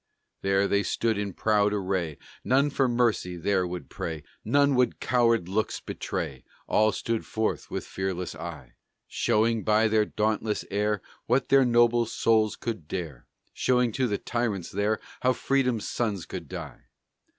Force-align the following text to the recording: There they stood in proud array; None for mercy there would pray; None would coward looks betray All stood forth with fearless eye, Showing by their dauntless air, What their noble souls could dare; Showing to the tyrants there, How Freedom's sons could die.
There 0.41 0.67
they 0.67 0.81
stood 0.81 1.15
in 1.19 1.33
proud 1.35 1.73
array; 1.73 2.17
None 2.43 2.71
for 2.71 2.87
mercy 2.87 3.37
there 3.37 3.67
would 3.67 3.87
pray; 3.87 4.23
None 4.43 4.73
would 4.73 4.99
coward 4.99 5.47
looks 5.47 5.79
betray 5.79 6.43
All 6.65 6.91
stood 6.91 7.23
forth 7.23 7.69
with 7.69 7.85
fearless 7.85 8.33
eye, 8.33 8.73
Showing 9.07 9.63
by 9.63 9.87
their 9.87 10.05
dauntless 10.05 10.65
air, 10.71 11.03
What 11.27 11.49
their 11.49 11.65
noble 11.65 12.07
souls 12.07 12.55
could 12.55 12.87
dare; 12.87 13.27
Showing 13.53 13.91
to 13.91 14.07
the 14.07 14.17
tyrants 14.17 14.71
there, 14.71 14.99
How 15.19 15.33
Freedom's 15.33 15.87
sons 15.87 16.25
could 16.25 16.49
die. 16.49 16.85